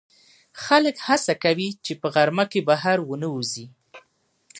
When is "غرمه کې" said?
2.13-2.59